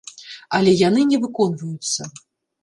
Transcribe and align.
Але 0.59 0.71
яны 0.87 1.01
не 1.11 1.19
выконваюцца. 1.27 2.09